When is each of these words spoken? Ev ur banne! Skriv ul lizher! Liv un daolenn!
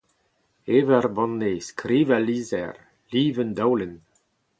Ev 0.77 0.87
ur 0.97 1.05
banne! 1.15 1.51
Skriv 1.69 2.07
ul 2.17 2.23
lizher! 2.27 2.75
Liv 3.11 3.35
un 3.41 3.51
daolenn! 3.57 3.95